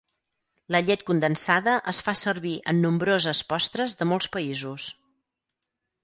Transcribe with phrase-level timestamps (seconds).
[0.75, 4.89] La llet condensada es fa servir en nombroses postres de molts països.